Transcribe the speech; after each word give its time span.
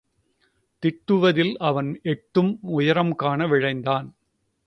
திட்டுவதில் 0.83 1.53
அவன் 1.59 1.99
எட்டும் 2.03 2.59
உயரம் 2.61 3.15
காண 3.15 3.47
விழைந்தான். 3.47 4.07